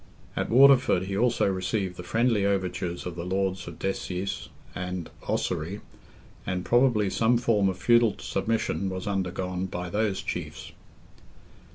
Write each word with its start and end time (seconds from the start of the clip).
At 0.35 0.49
Waterford 0.49 1.03
he 1.03 1.15
also 1.15 1.45
received 1.47 1.95
the 1.95 2.01
friendly 2.01 2.43
overtures 2.43 3.05
of 3.05 3.15
the 3.15 3.23
lords 3.23 3.67
of 3.67 3.77
Desies 3.77 4.49
and 4.73 5.11
Ossory, 5.27 5.79
and 6.43 6.65
probably 6.65 7.07
some 7.07 7.37
form 7.37 7.69
of 7.69 7.77
feudal 7.77 8.15
submission 8.17 8.89
was 8.89 9.05
undergone 9.05 9.67
by 9.67 9.91
those 9.91 10.23
chiefs. 10.23 10.71